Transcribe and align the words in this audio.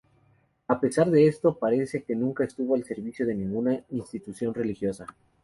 A 0.67 0.79
pesar 0.79 1.11
de 1.11 1.27
esto, 1.27 1.59
parece 1.59 2.01
que 2.01 2.15
nunca 2.15 2.43
estuvo 2.43 2.73
al 2.73 2.83
servicio 2.83 3.23
de 3.23 3.35
ninguna 3.35 3.83
institución 3.91 4.51
religiosa. 4.51 5.05